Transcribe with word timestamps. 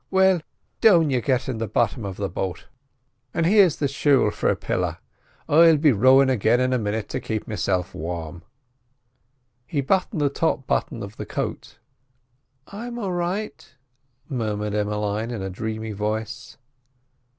Well, 0.09 0.41
down 0.81 1.11
you 1.11 1.21
get 1.21 1.47
in 1.47 1.59
the 1.59 1.67
bottom 1.67 2.05
of 2.05 2.17
the 2.17 2.27
boat, 2.27 2.65
and 3.35 3.45
here's 3.45 3.75
the 3.75 3.87
shawl 3.87 4.31
for 4.31 4.49
a 4.49 4.55
pilla. 4.55 4.97
I'll 5.47 5.77
be 5.77 5.91
rowin' 5.91 6.27
again 6.27 6.59
in 6.59 6.73
a 6.73 6.79
minit 6.79 7.07
to 7.09 7.19
keep 7.19 7.47
meself 7.47 7.93
warm." 7.93 8.41
He 9.67 9.81
buttoned 9.81 10.19
the 10.21 10.29
top 10.29 10.65
button 10.65 11.03
of 11.03 11.17
the 11.17 11.25
coat. 11.27 11.77
"I'm 12.65 12.97
a'right," 12.97 13.75
murmured 14.27 14.73
Emmeline 14.73 15.29
in 15.29 15.43
a 15.43 15.51
dreamy 15.51 15.91
voice. 15.91 16.57